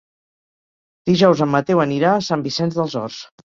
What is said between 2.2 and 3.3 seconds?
Sant Vicenç dels Horts.